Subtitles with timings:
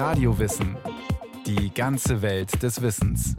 [0.00, 0.78] Radiowissen.
[1.44, 3.36] Die ganze Welt des Wissens.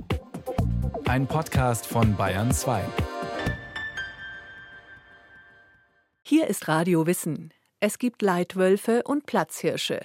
[1.06, 2.84] Ein Podcast von Bayern 2.
[6.22, 7.52] Hier ist Radio Wissen.
[7.80, 10.02] Es gibt Leitwölfe und Platzhirsche,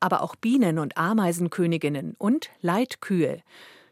[0.00, 3.42] aber auch Bienen- und Ameisenköniginnen und Leitkühe.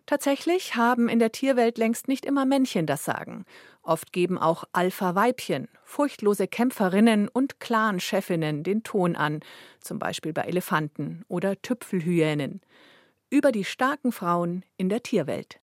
[0.07, 3.45] Tatsächlich haben in der Tierwelt längst nicht immer Männchen das Sagen.
[3.87, 9.41] Oft geben auch Alpha-Weibchen, furchtlose Kämpferinnen und Clan-Chefinnen den Ton an,
[9.80, 12.61] zum Beispiel bei Elefanten oder Tüpfelhyänen.
[13.30, 15.61] Über die starken Frauen in der Tierwelt.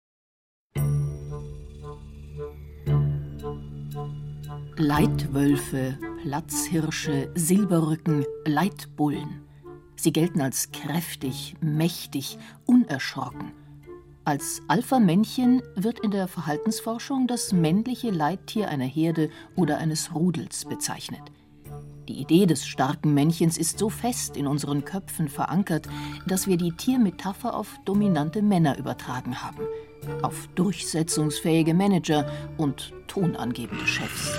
[4.76, 9.46] Leitwölfe, Platzhirsche, Silberrücken, Leitbullen.
[9.96, 13.59] Sie gelten als kräftig, mächtig, unerschrocken.
[14.30, 21.22] Als Alpha-Männchen wird in der Verhaltensforschung das männliche Leittier einer Herde oder eines Rudels bezeichnet.
[22.08, 25.88] Die Idee des starken Männchens ist so fest in unseren Köpfen verankert,
[26.28, 29.64] dass wir die Tiermetapher auf dominante Männer übertragen haben,
[30.22, 34.38] auf durchsetzungsfähige Manager und tonangebende Chefs.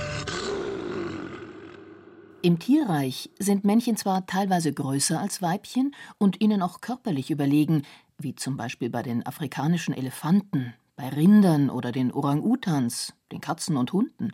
[2.44, 7.84] Im Tierreich sind Männchen zwar teilweise größer als Weibchen und ihnen auch körperlich überlegen,
[8.24, 13.94] wie zum Beispiel bei den afrikanischen Elefanten, bei Rindern oder den Orang-Utans, den Katzen und
[13.94, 14.34] Hunden.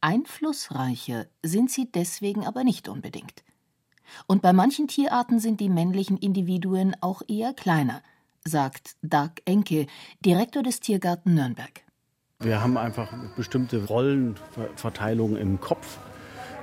[0.00, 3.44] Einflussreicher sind sie deswegen aber nicht unbedingt.
[4.26, 8.02] Und bei manchen Tierarten sind die männlichen Individuen auch eher kleiner,
[8.44, 9.86] sagt Doug Enke,
[10.24, 11.82] Direktor des Tiergarten Nürnberg.
[12.40, 15.98] Wir haben einfach bestimmte Rollenverteilungen im Kopf.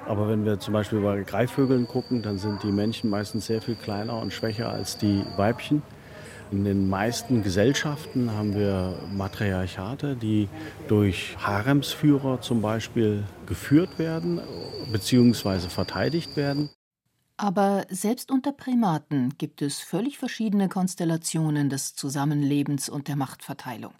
[0.07, 3.75] Aber wenn wir zum Beispiel bei Greifvögeln gucken, dann sind die Männchen meistens sehr viel
[3.75, 5.81] kleiner und schwächer als die Weibchen.
[6.56, 10.48] In den meisten Gesellschaften haben wir Matriarchate, die
[10.88, 14.39] durch Haremsführer zum Beispiel geführt werden
[14.89, 15.67] bzw.
[15.67, 16.70] verteidigt werden.
[17.36, 23.94] Aber selbst unter Primaten gibt es völlig verschiedene Konstellationen des Zusammenlebens und der Machtverteilung.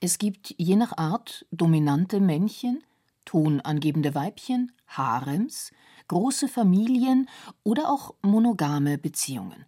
[0.00, 2.82] Es gibt je nach Art dominante Männchen,
[3.24, 5.70] tonangebende Weibchen, Harems,
[6.08, 7.26] große Familien
[7.64, 9.64] oder auch monogame Beziehungen.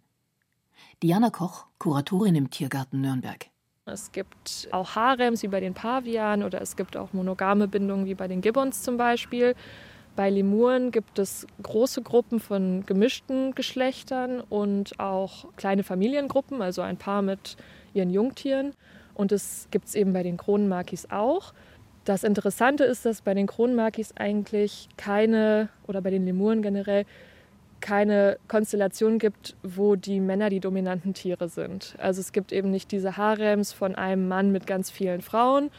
[1.01, 3.47] Diana Koch, Kuratorin im Tiergarten Nürnberg.
[3.85, 8.15] Es gibt auch Harems wie bei den Pavianen oder es gibt auch monogame Bindungen wie
[8.15, 9.55] bei den Gibbons zum Beispiel.
[10.15, 16.97] Bei Lemuren gibt es große Gruppen von gemischten Geschlechtern und auch kleine Familiengruppen, also ein
[16.97, 17.57] Paar mit
[17.93, 18.73] ihren Jungtieren.
[19.15, 21.53] Und das gibt es eben bei den Kronenmakis auch.
[22.05, 27.05] Das Interessante ist, dass bei den Kronenmakis eigentlich keine, oder bei den Lemuren generell,
[27.83, 31.95] keine Konstellation gibt, wo die Männer die dominanten Tiere sind.
[31.99, 35.69] Also es gibt eben nicht diese Harems von einem Mann mit ganz vielen Frauen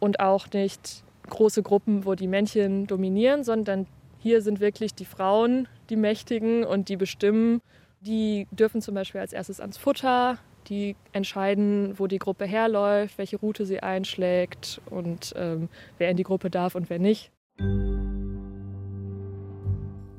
[0.00, 3.86] und auch nicht große Gruppen, wo die Männchen dominieren, sondern
[4.18, 7.60] hier sind wirklich die Frauen die Mächtigen und die bestimmen.
[8.00, 10.38] Die dürfen zum Beispiel als erstes ans Futter,
[10.68, 15.68] die entscheiden, wo die Gruppe herläuft, welche Route sie einschlägt und ähm,
[15.98, 17.30] wer in die Gruppe darf und wer nicht.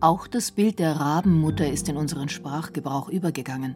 [0.05, 3.75] Auch das Bild der Rabenmutter ist in unseren Sprachgebrauch übergegangen.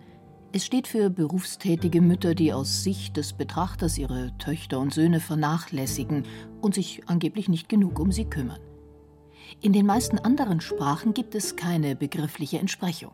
[0.52, 6.26] Es steht für berufstätige Mütter, die aus Sicht des Betrachters ihre Töchter und Söhne vernachlässigen
[6.62, 8.60] und sich angeblich nicht genug um sie kümmern.
[9.60, 13.14] In den meisten anderen Sprachen gibt es keine begriffliche Entsprechung.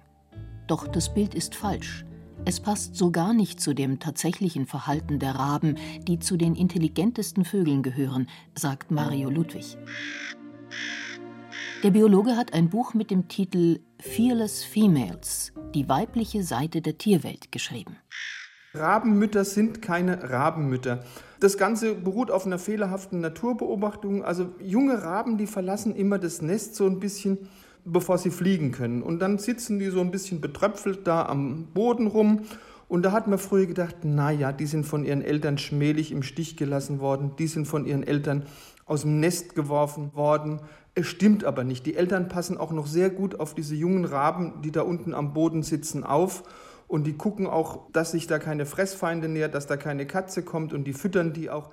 [0.67, 2.03] Doch das Bild ist falsch.
[2.43, 7.45] Es passt so gar nicht zu dem tatsächlichen Verhalten der Raben, die zu den intelligentesten
[7.45, 9.77] Vögeln gehören, sagt Mario Ludwig.
[11.85, 17.51] Der Biologe hat ein Buch mit dem Titel Fearless Females, die weibliche Seite der Tierwelt
[17.51, 17.97] geschrieben.
[18.73, 21.03] Rabenmütter sind keine Rabenmütter.
[21.39, 24.25] Das Ganze beruht auf einer fehlerhaften Naturbeobachtung.
[24.25, 27.49] Also junge Raben, die verlassen immer das Nest so ein bisschen,
[27.83, 29.03] bevor sie fliegen können.
[29.03, 32.45] Und dann sitzen die so ein bisschen betröpfelt da am Boden rum.
[32.87, 36.57] Und da hat man früher gedacht, naja, die sind von ihren Eltern schmählich im Stich
[36.57, 38.45] gelassen worden, die sind von ihren Eltern
[38.85, 40.61] aus dem Nest geworfen worden.
[40.97, 41.85] Es stimmt aber nicht.
[41.85, 45.33] Die Eltern passen auch noch sehr gut auf diese jungen Raben, die da unten am
[45.33, 46.43] Boden sitzen, auf.
[46.87, 50.71] Und die gucken auch, dass sich da keine Fressfeinde nähert, dass da keine Katze kommt
[50.71, 51.71] und die füttern die auch.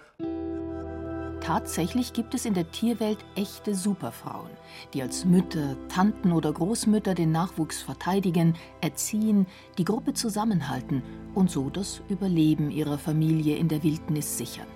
[1.41, 4.51] Tatsächlich gibt es in der Tierwelt echte Superfrauen,
[4.95, 9.47] die als Mütter, Tanten oder Großmütter den Nachwuchs verteidigen, erziehen,
[9.77, 11.03] die Gruppe zusammenhalten
[11.35, 14.69] und so das Überleben ihrer Familie in der Wildnis sichern.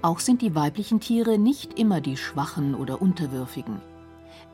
[0.00, 3.80] Auch sind die weiblichen Tiere nicht immer die Schwachen oder Unterwürfigen.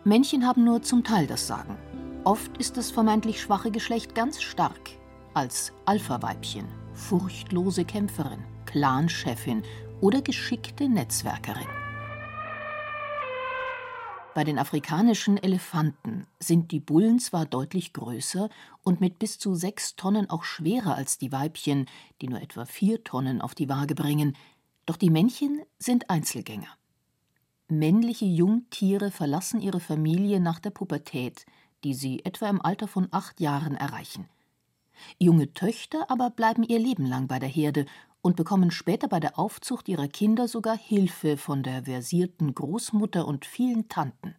[0.03, 1.77] Männchen haben nur zum Teil das Sagen.
[2.25, 4.93] Oft ist das vermeintlich schwache Geschlecht ganz stark.
[5.35, 9.63] Als Alpha-Weibchen, furchtlose Kämpferin, Clan-Chefin
[10.01, 11.67] oder geschickte Netzwerkerin.
[14.35, 18.49] Bei den afrikanischen Elefanten sind die Bullen zwar deutlich größer
[18.83, 21.87] und mit bis zu sechs Tonnen auch schwerer als die Weibchen,
[22.21, 24.37] die nur etwa vier Tonnen auf die Waage bringen,
[24.87, 26.69] doch die Männchen sind Einzelgänger.
[27.69, 31.47] Männliche Jungtiere verlassen ihre Familie nach der Pubertät,
[31.83, 34.29] die sie etwa im Alter von acht Jahren erreichen.
[35.19, 37.87] Junge Töchter aber bleiben ihr Leben lang bei der Herde
[38.23, 43.45] und bekommen später bei der Aufzucht ihrer Kinder sogar Hilfe von der versierten Großmutter und
[43.45, 44.35] vielen Tanten.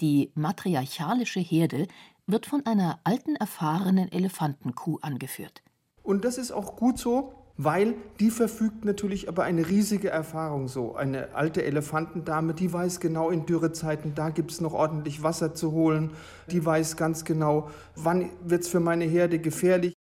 [0.00, 1.86] Die matriarchalische Herde
[2.26, 5.62] wird von einer alten, erfahrenen Elefantenkuh angeführt.
[6.02, 10.96] Und das ist auch gut so, weil die verfügt natürlich über eine riesige Erfahrung so.
[10.96, 15.72] Eine alte Elefantendame, die weiß genau in Dürrezeiten, da gibt es noch ordentlich Wasser zu
[15.72, 16.10] holen.
[16.50, 19.94] Die weiß ganz genau, wann wird es für meine Herde gefährlich.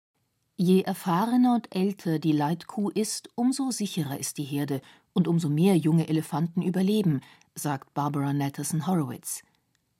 [0.56, 4.82] Je erfahrener und älter die Leitkuh ist, umso sicherer ist die Herde
[5.14, 7.22] und umso mehr junge Elefanten überleben,
[7.56, 9.44] sagt Barbara Natterson Horowitz.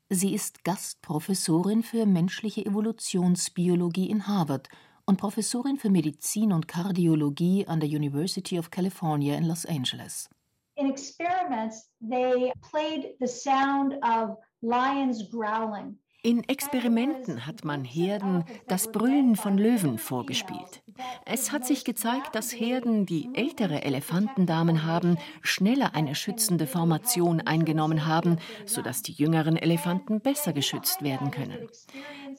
[0.10, 4.70] Sie ist Gastprofessorin für menschliche Evolutionsbiologie in Harvard
[5.06, 10.30] und Professorin für Medizin und Kardiologie an der University of California in Los Angeles.
[10.76, 15.98] In experiments, they played the sound of lions growling.
[16.26, 20.82] In Experimenten hat man Herden das Brüllen von Löwen vorgespielt.
[21.26, 28.06] Es hat sich gezeigt, dass Herden, die ältere Elefantendamen haben, schneller eine schützende Formation eingenommen
[28.06, 31.68] haben, sodass die jüngeren Elefanten besser geschützt werden können.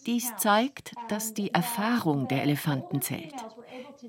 [0.07, 3.35] Dies zeigt, dass die Erfahrung der Elefanten zählt.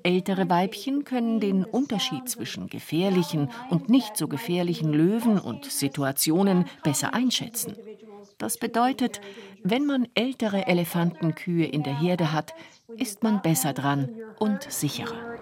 [0.04, 7.14] Ältere Weibchen können den Unterschied zwischen gefährlichen und nicht so gefährlichen Löwen und Situationen besser
[7.14, 7.76] einschätzen.
[8.38, 9.22] Das bedeutet,
[9.64, 12.54] wenn man ältere Elefantenkühe in der Herde hat,
[12.98, 14.10] ist man besser dran
[14.40, 15.38] und sicherer.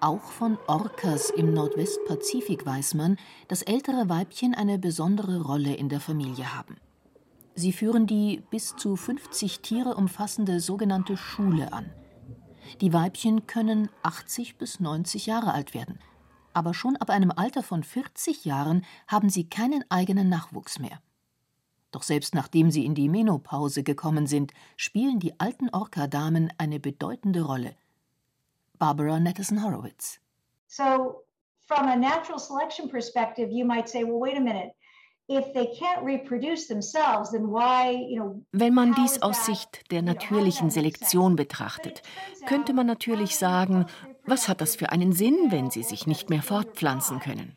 [0.00, 3.16] Auch von Orcas im Nordwestpazifik weiß man,
[3.48, 6.76] dass ältere Weibchen eine besondere Rolle in der Familie haben.
[7.54, 11.90] Sie führen die bis zu 50 Tiere umfassende sogenannte Schule an.
[12.80, 15.98] Die Weibchen können 80 bis 90 Jahre alt werden.
[16.52, 21.00] Aber schon ab einem Alter von 40 Jahren haben sie keinen eigenen Nachwuchs mehr.
[21.92, 27.42] Doch selbst nachdem sie in die Menopause gekommen sind, spielen die alten Orca-Damen eine bedeutende
[27.42, 27.76] Rolle.
[28.78, 30.18] Barbara Nettison Horowitz.
[30.66, 31.22] So,
[31.60, 34.74] from a natural selection perspective, you might say, well, wait a minute.
[38.52, 42.02] Wenn man dies aus Sicht der natürlichen Selektion betrachtet,
[42.46, 43.86] könnte man natürlich sagen,
[44.26, 47.56] was hat das für einen Sinn, wenn sie sich nicht mehr fortpflanzen können?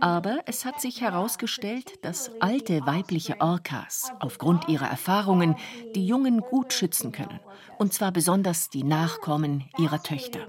[0.00, 5.56] Aber es hat sich herausgestellt, dass alte weibliche Orcas aufgrund ihrer Erfahrungen
[5.94, 7.40] die Jungen gut schützen können,
[7.78, 10.48] und zwar besonders die Nachkommen ihrer Töchter.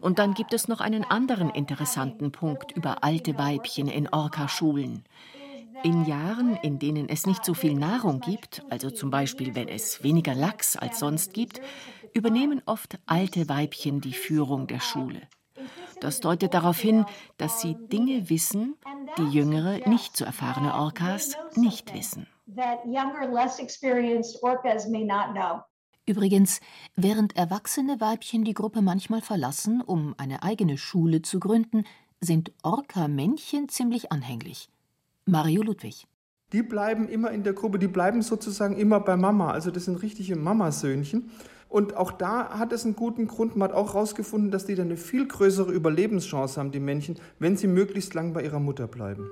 [0.00, 5.04] Und dann gibt es noch einen anderen interessanten Punkt über alte Weibchen in Orcaschulen.
[5.84, 10.02] In Jahren, in denen es nicht so viel Nahrung gibt, also zum Beispiel wenn es
[10.02, 11.60] weniger Lachs als sonst gibt,
[12.14, 15.20] übernehmen oft alte Weibchen die Führung der Schule.
[16.00, 17.04] Das deutet darauf hin,
[17.36, 18.76] dass sie Dinge wissen,
[19.18, 22.26] die jüngere, nicht so erfahrene Orcas nicht wissen.
[26.06, 26.60] Übrigens,
[26.96, 31.84] während erwachsene Weibchen die Gruppe manchmal verlassen, um eine eigene Schule zu gründen,
[32.20, 34.70] sind Orca-Männchen ziemlich anhänglich.
[35.28, 36.06] Mario Ludwig.
[36.54, 39.50] Die bleiben immer in der Gruppe, die bleiben sozusagen immer bei Mama.
[39.50, 41.30] Also das sind richtige Mamasöhnchen.
[41.68, 43.54] Und auch da hat es einen guten Grund.
[43.54, 47.58] Man hat auch herausgefunden, dass die dann eine viel größere Überlebenschance haben, die Männchen, wenn
[47.58, 49.28] sie möglichst lang bei ihrer Mutter bleiben.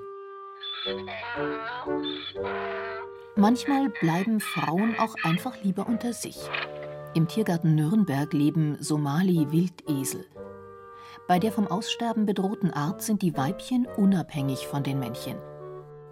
[3.34, 6.36] Manchmal bleiben Frauen auch einfach lieber unter sich.
[7.14, 10.26] Im Tiergarten Nürnberg leben Somali-Wildesel.
[11.26, 15.36] Bei der vom Aussterben bedrohten Art sind die Weibchen unabhängig von den Männchen.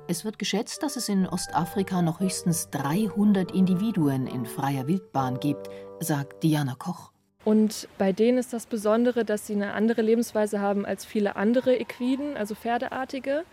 [0.06, 5.70] Es wird geschätzt, dass es in Ostafrika noch höchstens 300 Individuen in freier Wildbahn gibt,
[5.98, 7.10] sagt Diana Koch.
[7.42, 11.76] Und bei denen ist das Besondere, dass sie eine andere Lebensweise haben als viele andere
[11.76, 13.44] Equiden, also Pferdeartige.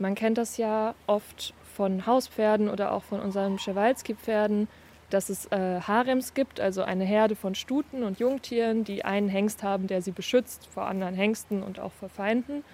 [0.00, 4.66] Man kennt das ja oft von Hauspferden oder auch von unseren Schewalski-Pferden,
[5.08, 9.62] dass es äh, Harems gibt, also eine Herde von Stuten und Jungtieren, die einen Hengst
[9.62, 12.64] haben, der sie beschützt vor anderen Hengsten und auch vor Feinden.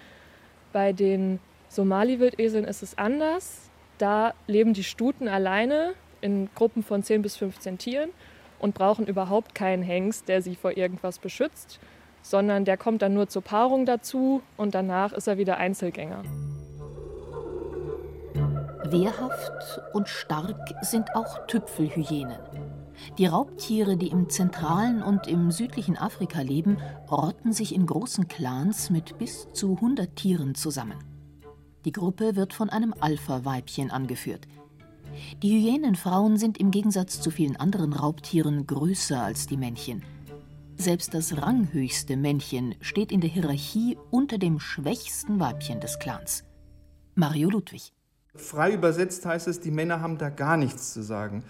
[0.73, 3.69] Bei den Somali-Wildeseln ist es anders.
[3.99, 8.09] Da leben die Stuten alleine in Gruppen von 10 bis 15 Tieren
[8.59, 11.79] und brauchen überhaupt keinen Hengst, der sie vor irgendwas beschützt,
[12.21, 16.23] sondern der kommt dann nur zur Paarung dazu und danach ist er wieder Einzelgänger.
[18.85, 22.39] Wehrhaft und stark sind auch Tüpfelhyänen.
[23.17, 26.77] Die Raubtiere, die im zentralen und im südlichen Afrika leben,
[27.09, 31.18] rotten sich in großen Clans mit bis zu 100 Tieren zusammen.
[31.85, 34.47] Die Gruppe wird von einem Alpha-Weibchen angeführt.
[35.41, 40.03] Die Hyänenfrauen sind im Gegensatz zu vielen anderen Raubtieren größer als die Männchen.
[40.75, 46.43] Selbst das ranghöchste Männchen steht in der Hierarchie unter dem schwächsten Weibchen des Clans.
[47.15, 47.91] Mario Ludwig.
[48.35, 51.43] Frei übersetzt heißt es, die Männer haben da gar nichts zu sagen.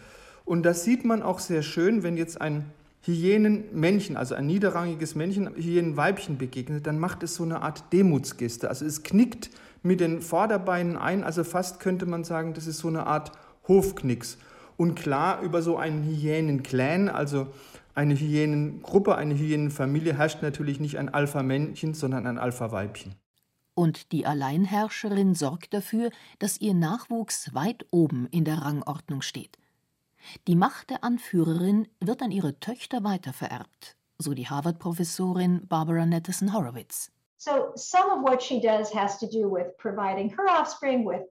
[0.46, 2.66] Und das sieht man auch sehr schön, wenn jetzt ein
[3.02, 8.68] Hyänenmännchen, also ein niederrangiges Männchen, Hyänenweibchen begegnet, dann macht es so eine Art Demutsgeste.
[8.68, 12.88] Also es knickt mit den Vorderbeinen ein, also fast könnte man sagen, das ist so
[12.88, 13.32] eine Art
[13.68, 14.38] Hofknicks.
[14.78, 17.48] Und klar, über so einen Hyänenclan, also
[17.96, 23.16] eine Hyänengruppe, eine Hyänenfamilie, herrscht natürlich nicht ein Alpha-Männchen, sondern ein Alpha-Weibchen.
[23.74, 29.58] Und die Alleinherrscherin sorgt dafür, dass ihr Nachwuchs weit oben in der Rangordnung steht.
[30.48, 37.12] Die Macht der Anführerin wird an ihre Töchter weitervererbt, so die Harvard-Professorin Barbara Nettison Horowitz.
[37.42, 41.22] So some of what she does has to do with providing her offspring with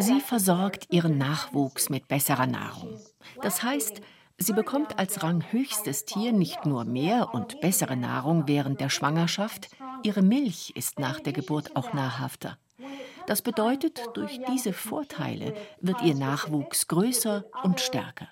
[0.00, 3.00] Sie versorgt ihren Nachwuchs mit besserer Nahrung.
[3.40, 4.02] Das heißt,
[4.36, 9.70] sie bekommt als ranghöchstes Tier nicht nur mehr und bessere Nahrung während der Schwangerschaft,
[10.02, 12.58] ihre Milch ist nach der Geburt auch nahrhafter.
[13.28, 18.28] Das bedeutet, durch diese Vorteile wird ihr Nachwuchs größer und stärker.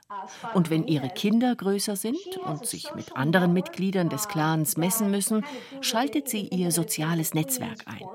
[0.54, 5.44] Und wenn ihre Kinder größer sind und sich mit anderen Mitgliedern des Clans messen müssen,
[5.82, 8.06] schaltet sie ihr soziales Netzwerk ein.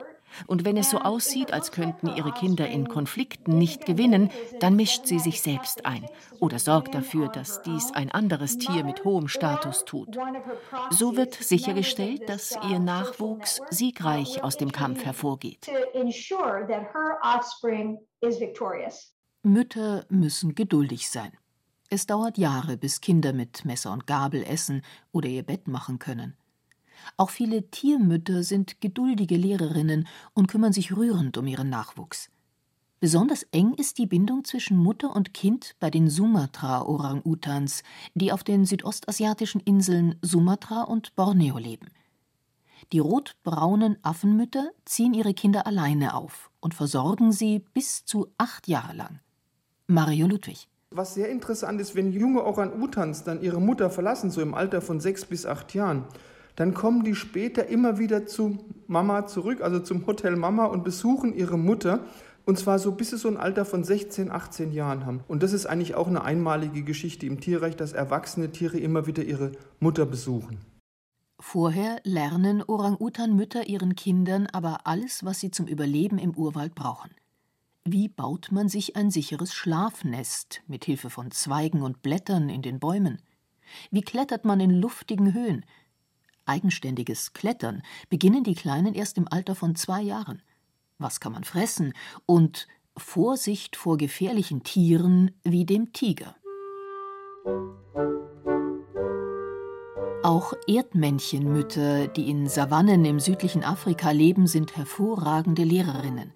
[0.48, 5.06] Und wenn es so aussieht, als könnten ihre Kinder in Konflikten nicht gewinnen, dann mischt
[5.06, 6.06] sie sich selbst ein
[6.40, 10.18] oder sorgt dafür, dass dies ein anderes Tier mit hohem Status tut.
[10.90, 15.68] So wird sichergestellt, dass ihr Nachwuchs siegreich aus dem Kampf hervorgeht.
[19.44, 21.32] Mütter müssen geduldig sein.
[21.90, 26.38] Es dauert Jahre, bis Kinder mit Messer und Gabel essen oder ihr Bett machen können.
[27.18, 32.30] Auch viele Tiermütter sind geduldige Lehrerinnen und kümmern sich rührend um ihren Nachwuchs.
[33.00, 37.82] Besonders eng ist die Bindung zwischen Mutter und Kind bei den Sumatra-Orang-Utans,
[38.14, 41.88] die auf den südostasiatischen Inseln Sumatra und Borneo leben.
[42.92, 48.94] Die rotbraunen Affenmütter ziehen ihre Kinder alleine auf und versorgen sie bis zu acht Jahre
[48.94, 49.20] lang.
[49.88, 50.68] Mario Ludwig.
[50.92, 55.00] Was sehr interessant ist, wenn junge Orang-Utans dann ihre Mutter verlassen, so im Alter von
[55.00, 56.06] sechs bis acht Jahren,
[56.56, 61.34] dann kommen die später immer wieder zu Mama zurück, also zum Hotel Mama und besuchen
[61.34, 62.06] ihre Mutter.
[62.46, 65.22] Und zwar so, bis sie so ein Alter von 16, 18 Jahren haben.
[65.28, 69.24] Und das ist eigentlich auch eine einmalige Geschichte im Tierreich, dass erwachsene Tiere immer wieder
[69.24, 70.58] ihre Mutter besuchen.
[71.40, 77.12] Vorher lernen Orang-Utan-Mütter ihren Kindern aber alles, was sie zum Überleben im Urwald brauchen.
[77.84, 82.80] Wie baut man sich ein sicheres Schlafnest mit Hilfe von Zweigen und Blättern in den
[82.80, 83.22] Bäumen?
[83.90, 85.66] Wie klettert man in luftigen Höhen?
[86.46, 90.42] Eigenständiges Klettern beginnen die Kleinen erst im Alter von zwei Jahren.
[90.98, 91.94] Was kann man fressen?
[92.26, 92.68] Und
[92.98, 96.36] Vorsicht vor gefährlichen Tieren wie dem Tiger.
[100.24, 106.34] Auch Erdmännchenmütter, die in Savannen im südlichen Afrika leben, sind hervorragende Lehrerinnen.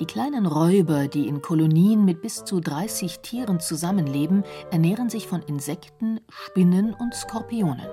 [0.00, 5.42] Die kleinen Räuber, die in Kolonien mit bis zu 30 Tieren zusammenleben, ernähren sich von
[5.42, 7.88] Insekten, Spinnen und Skorpionen.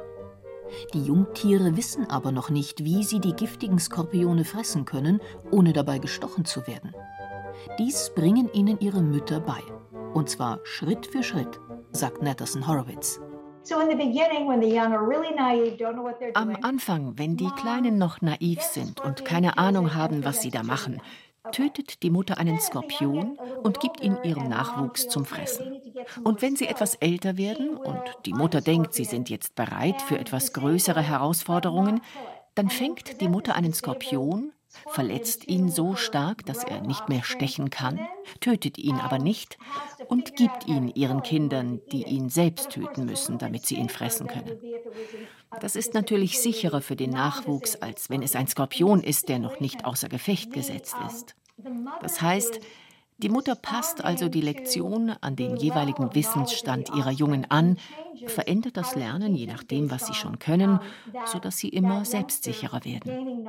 [0.93, 5.21] Die Jungtiere wissen aber noch nicht, wie sie die giftigen Skorpione fressen können,
[5.51, 6.93] ohne dabei gestochen zu werden.
[7.77, 9.61] Dies bringen ihnen ihre Mütter bei.
[10.13, 11.59] Und zwar Schritt für Schritt,
[11.91, 13.19] sagt Natterson Horowitz.
[16.33, 20.63] Am Anfang, wenn die Kleinen noch naiv sind und keine Ahnung haben, was sie da
[20.63, 21.01] machen,
[21.51, 25.81] tötet die Mutter einen Skorpion und gibt ihn ihrem Nachwuchs zum Fressen.
[26.24, 30.17] Und wenn sie etwas älter werden und die Mutter denkt, sie sind jetzt bereit für
[30.17, 32.01] etwas größere Herausforderungen,
[32.55, 34.51] dann fängt die Mutter einen Skorpion,
[34.88, 37.99] verletzt ihn so stark, dass er nicht mehr stechen kann,
[38.39, 39.57] tötet ihn aber nicht
[40.07, 44.59] und gibt ihn ihren Kindern, die ihn selbst töten müssen, damit sie ihn fressen können.
[45.59, 49.59] Das ist natürlich sicherer für den Nachwuchs, als wenn es ein Skorpion ist, der noch
[49.59, 51.35] nicht außer Gefecht gesetzt ist.
[52.01, 52.59] Das heißt,
[53.21, 57.77] die Mutter passt also die Lektion an den jeweiligen Wissensstand ihrer Jungen an,
[58.27, 60.79] verändert das Lernen je nachdem, was sie schon können,
[61.25, 63.47] sodass sie immer selbstsicherer werden.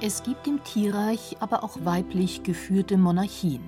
[0.00, 3.62] Es gibt im Tierreich aber auch weiblich geführte Monarchien.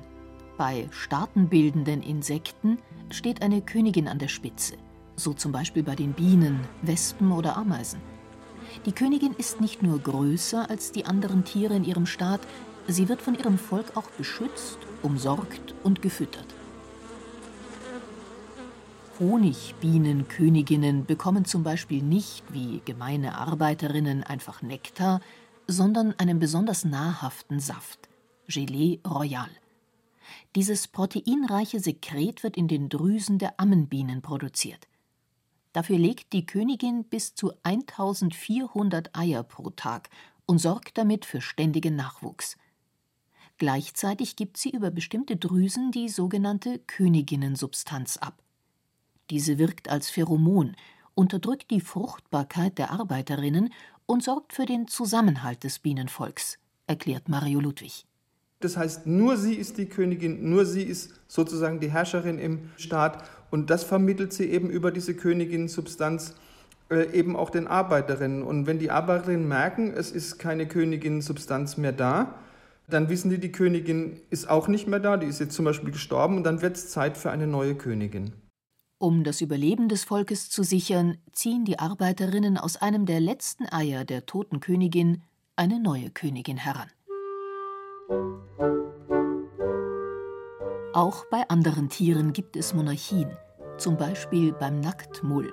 [0.57, 2.79] Bei staatenbildenden Insekten
[3.11, 4.75] steht eine Königin an der Spitze,
[5.17, 8.01] so zum Beispiel bei den Bienen, Wespen oder Ameisen.
[8.87, 12.41] Die Königin ist nicht nur größer als die anderen Tiere in ihrem Staat,
[12.87, 16.47] Sie wird von ihrem Volk auch beschützt, umsorgt und gefüttert.
[19.21, 25.21] Honigbienenköniginnen bekommen zum Beispiel nicht wie gemeine Arbeiterinnen einfach Nektar,
[25.67, 28.09] sondern einen besonders nahrhaften Saft,
[28.49, 29.51] Gelee Royal.
[30.57, 34.89] Dieses proteinreiche Sekret wird in den Drüsen der Ammenbienen produziert.
[35.73, 40.11] Dafür legt die Königin bis zu 1400 Eier pro Tag
[40.47, 42.57] und sorgt damit für ständigen Nachwuchs.
[43.59, 48.43] Gleichzeitig gibt sie über bestimmte Drüsen die sogenannte Königinnensubstanz ab.
[49.29, 50.75] Diese wirkt als Pheromon,
[51.15, 53.73] unterdrückt die Fruchtbarkeit der Arbeiterinnen
[54.07, 58.07] und sorgt für den Zusammenhalt des Bienenvolks, erklärt Mario Ludwig.
[58.61, 63.25] Das heißt, nur sie ist die Königin, nur sie ist sozusagen die Herrscherin im Staat
[63.51, 66.35] und das vermittelt sie eben über diese Königinnensubstanz
[66.91, 68.43] äh, eben auch den Arbeiterinnen.
[68.43, 72.35] Und wenn die Arbeiterinnen merken, es ist keine Königinnensubstanz mehr da,
[72.89, 75.93] dann wissen die, die Königin ist auch nicht mehr da, die ist jetzt zum Beispiel
[75.93, 78.33] gestorben und dann wird es Zeit für eine neue Königin.
[78.99, 84.05] Um das Überleben des Volkes zu sichern, ziehen die Arbeiterinnen aus einem der letzten Eier
[84.05, 85.23] der toten Königin
[85.57, 86.89] eine neue Königin heran.
[90.93, 93.37] Auch bei anderen Tieren gibt es Monarchien,
[93.79, 95.53] zum Beispiel beim Nacktmull.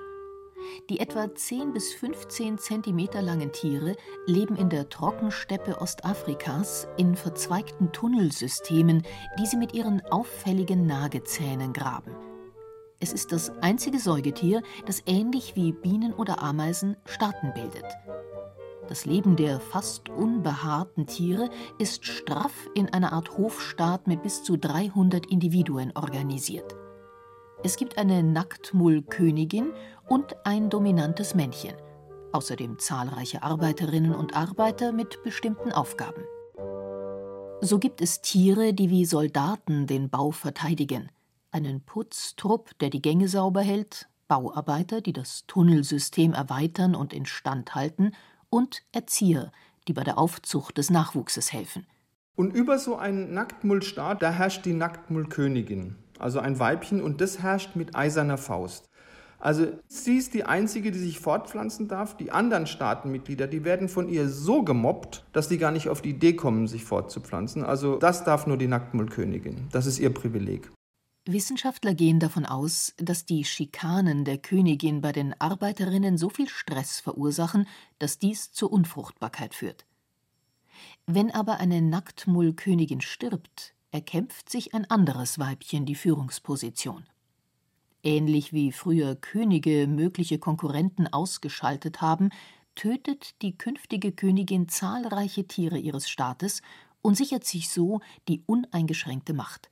[0.90, 3.94] Die etwa 10 bis 15 Zentimeter langen Tiere
[4.26, 9.02] leben in der Trockensteppe Ostafrikas in verzweigten Tunnelsystemen,
[9.38, 12.14] die sie mit ihren auffälligen Nagezähnen graben.
[13.00, 17.86] Es ist das einzige Säugetier, das ähnlich wie Bienen oder Ameisen Staaten bildet.
[18.88, 24.56] Das Leben der fast unbehaarten Tiere ist straff in einer Art Hofstaat mit bis zu
[24.56, 26.74] 300 Individuen organisiert.
[27.62, 29.72] Es gibt eine Nacktmullkönigin
[30.08, 31.74] und ein dominantes Männchen,
[32.32, 36.22] außerdem zahlreiche Arbeiterinnen und Arbeiter mit bestimmten Aufgaben.
[37.60, 41.10] So gibt es Tiere, die wie Soldaten den Bau verteidigen,
[41.50, 48.12] einen Putztrupp, der die Gänge sauber hält, Bauarbeiter, die das Tunnelsystem erweitern und instand halten,
[48.50, 49.52] und Erzieher,
[49.86, 51.86] die bei der Aufzucht des Nachwuchses helfen.
[52.36, 57.74] Und über so einen Nacktmullstaat, da herrscht die Nacktmullkönigin, also ein Weibchen, und das herrscht
[57.74, 58.88] mit eiserner Faust.
[59.40, 62.16] Also sie ist die Einzige, die sich fortpflanzen darf.
[62.16, 66.10] Die anderen Staatenmitglieder, die werden von ihr so gemobbt, dass die gar nicht auf die
[66.10, 67.64] Idee kommen, sich fortzupflanzen.
[67.64, 69.68] Also das darf nur die Nacktmullkönigin.
[69.70, 70.70] Das ist ihr Privileg.
[71.26, 77.00] Wissenschaftler gehen davon aus, dass die Schikanen der Königin bei den Arbeiterinnen so viel Stress
[77.00, 77.66] verursachen,
[77.98, 79.84] dass dies zur Unfruchtbarkeit führt.
[81.06, 87.04] Wenn aber eine Nacktmullkönigin stirbt, erkämpft sich ein anderes Weibchen die Führungsposition.
[88.02, 92.30] Ähnlich wie früher Könige mögliche Konkurrenten ausgeschaltet haben,
[92.74, 96.62] tötet die künftige Königin zahlreiche Tiere ihres Staates
[97.02, 99.70] und sichert sich so die uneingeschränkte Macht.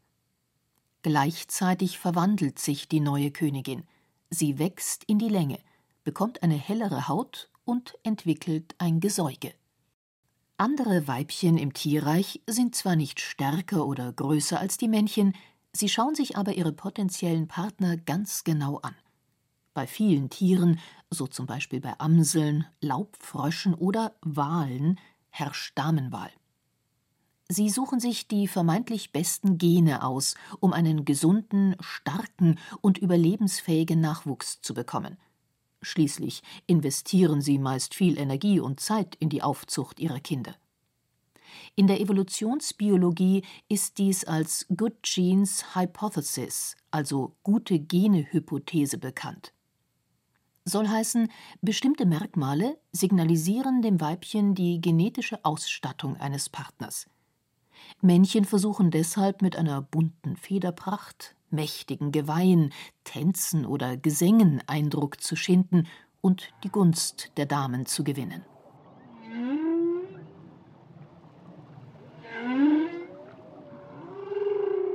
[1.06, 3.84] Gleichzeitig verwandelt sich die neue Königin.
[4.28, 5.60] Sie wächst in die Länge,
[6.02, 9.54] bekommt eine hellere Haut und entwickelt ein Gesäuge.
[10.56, 15.36] Andere Weibchen im Tierreich sind zwar nicht stärker oder größer als die Männchen,
[15.72, 18.96] sie schauen sich aber ihre potenziellen Partner ganz genau an.
[19.74, 26.32] Bei vielen Tieren, so zum Beispiel bei Amseln, Laubfröschen oder Walen, herrscht Damenwahl.
[27.48, 34.60] Sie suchen sich die vermeintlich besten Gene aus, um einen gesunden, starken und überlebensfähigen Nachwuchs
[34.62, 35.16] zu bekommen.
[35.80, 40.56] Schließlich investieren sie meist viel Energie und Zeit in die Aufzucht ihrer Kinder.
[41.76, 49.52] In der Evolutionsbiologie ist dies als Good Genes Hypothesis, also gute Gene-Hypothese bekannt.
[50.64, 51.30] Soll heißen,
[51.60, 57.06] bestimmte Merkmale signalisieren dem Weibchen die genetische Ausstattung eines Partners.
[58.00, 62.72] Männchen versuchen deshalb mit einer bunten Federpracht, mächtigen Geweihen,
[63.04, 65.86] Tänzen oder Gesängen Eindruck zu schinden
[66.20, 68.44] und die Gunst der Damen zu gewinnen.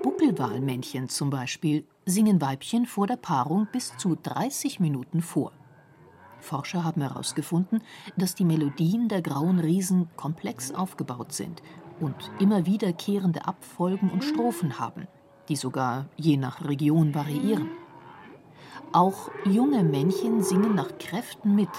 [0.04, 5.51] Buckelwalmännchen zum Beispiel singen Weibchen vor der Paarung bis zu 30 Minuten vor.
[6.39, 7.84] Forscher haben herausgefunden,
[8.17, 11.62] dass die Melodien der grauen Riesen komplex aufgebaut sind
[12.01, 15.07] und immer wiederkehrende Abfolgen und Strophen haben,
[15.47, 17.69] die sogar je nach Region variieren.
[18.91, 21.69] Auch junge Männchen singen nach Kräften mit,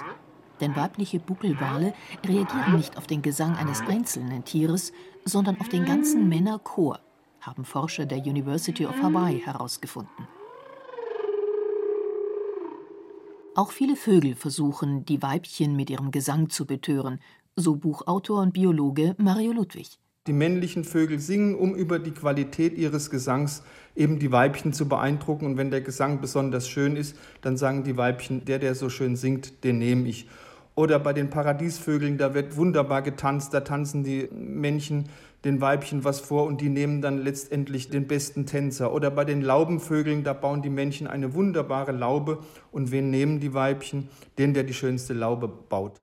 [0.60, 1.92] denn weibliche Buckelwale
[2.24, 4.92] reagieren nicht auf den Gesang eines einzelnen Tieres,
[5.24, 7.00] sondern auf den ganzen Männerchor,
[7.40, 10.28] haben Forscher der University of Hawaii herausgefunden.
[13.54, 17.20] Auch viele Vögel versuchen, die Weibchen mit ihrem Gesang zu betören,
[17.56, 19.98] so Buchautor und Biologe Mario Ludwig.
[20.28, 23.64] Die männlichen Vögel singen, um über die Qualität ihres Gesangs
[23.96, 25.46] eben die Weibchen zu beeindrucken.
[25.46, 29.16] Und wenn der Gesang besonders schön ist, dann sagen die Weibchen, der, der so schön
[29.16, 30.28] singt, den nehme ich.
[30.74, 35.08] Oder bei den Paradiesvögeln, da wird wunderbar getanzt, da tanzen die Männchen
[35.44, 38.92] den Weibchen was vor und die nehmen dann letztendlich den besten Tänzer.
[38.94, 42.38] Oder bei den Laubenvögeln, da bauen die Männchen eine wunderbare Laube
[42.70, 44.08] und wen nehmen die Weibchen?
[44.38, 46.01] Den, der die schönste Laube baut.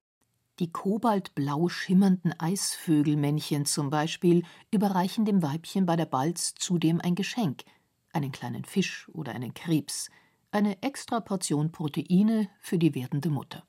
[0.60, 7.63] Die kobaltblau schimmernden Eisvögelmännchen zum Beispiel überreichen dem Weibchen bei der Balz zudem ein Geschenk,
[8.12, 10.10] einen kleinen Fisch oder einen Krebs,
[10.52, 13.63] eine extra Portion Proteine für die werdende Mutter.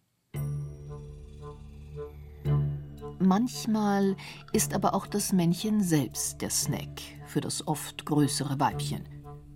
[3.21, 4.17] Manchmal
[4.53, 9.05] ist aber auch das Männchen selbst der Snack für das oft größere Weibchen.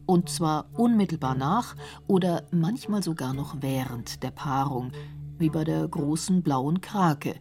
[0.07, 1.75] Und zwar unmittelbar nach
[2.07, 4.93] oder manchmal sogar noch während der Paarung,
[5.45, 7.35] wie bei der großen blauen Krake,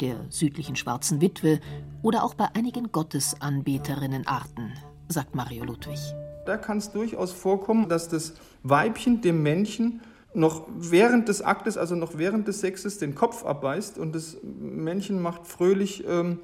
[0.00, 1.58] der südlichen schwarzen Witwe
[2.00, 4.72] oder auch bei einigen Gottesanbeterinnenarten,
[5.08, 5.98] sagt Mario Ludwig.
[6.46, 10.00] Da kann es durchaus vorkommen, dass das Weibchen dem Männchen
[10.32, 15.20] noch während des Aktes, also noch während des Sexes, den Kopf abbeißt und das Männchen
[15.20, 16.38] macht fröhlich ähm,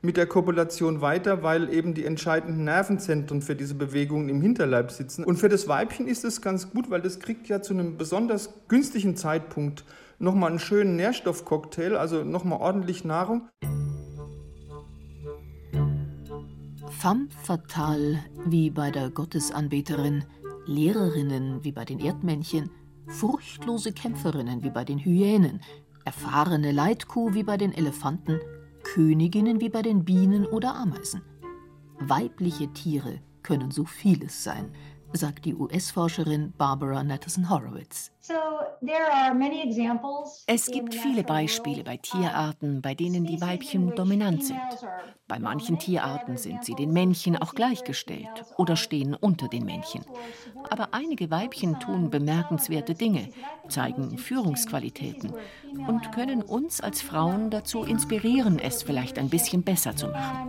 [0.00, 5.24] mit der Kopulation weiter, weil eben die entscheidenden Nervenzentren für diese Bewegungen im Hinterleib sitzen.
[5.24, 8.54] Und für das Weibchen ist es ganz gut, weil das kriegt ja zu einem besonders
[8.68, 9.84] günstigen Zeitpunkt
[10.22, 13.48] nochmal einen schönen Nährstoffcocktail, also nochmal ordentlich Nahrung.
[16.90, 20.24] Femme fatale wie bei der Gottesanbeterin,
[20.66, 22.70] Lehrerinnen wie bei den Erdmännchen–
[23.06, 25.60] furchtlose Kämpferinnen wie bei den Hyänen,
[26.04, 28.40] erfahrene Leitkuh wie bei den Elefanten,
[28.82, 31.22] Königinnen wie bei den Bienen oder Ameisen.
[31.98, 34.72] Weibliche Tiere können so vieles sein,
[35.12, 38.11] sagt die US-Forscherin Barbara Natterson Horowitz.
[40.46, 44.80] Es gibt viele Beispiele bei Tierarten, bei denen die Weibchen dominant sind.
[45.28, 50.04] Bei manchen Tierarten sind sie den Männchen auch gleichgestellt oder stehen unter den Männchen.
[50.62, 53.30] Aber einige Weibchen tun bemerkenswerte Dinge,
[53.68, 55.34] zeigen Führungsqualitäten
[55.86, 60.40] und können uns als Frauen dazu inspirieren, es vielleicht ein bisschen besser zu machen.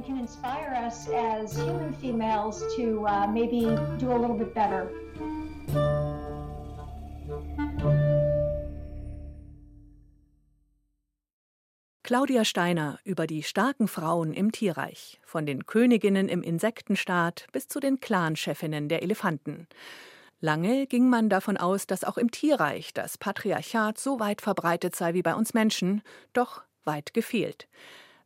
[12.13, 17.79] Claudia Steiner über die starken Frauen im Tierreich, von den Königinnen im Insektenstaat bis zu
[17.79, 19.67] den Clanchefinnen der Elefanten.
[20.39, 25.15] Lange ging man davon aus, dass auch im Tierreich das Patriarchat so weit verbreitet sei
[25.15, 27.67] wie bei uns Menschen, doch weit gefehlt.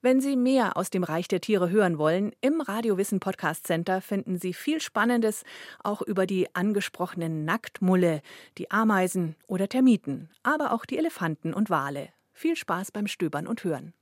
[0.02, 4.38] Wenn Sie mehr aus dem Reich der Tiere hören wollen, im Radiowissen Podcast Center finden
[4.38, 5.46] Sie viel Spannendes,
[5.82, 8.22] auch über die angesprochenen Nacktmulle,
[8.58, 12.10] die Ameisen oder Termiten, aber auch die Elefanten und Wale.
[12.38, 13.96] Viel Spaß beim Stöbern und Hören.